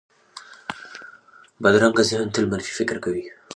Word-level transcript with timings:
بدرنګه 1.61 2.03
ذهن 2.09 2.27
تل 2.33 2.43
منفي 2.51 2.71
فکر 2.79 2.97
کوي 3.03 3.23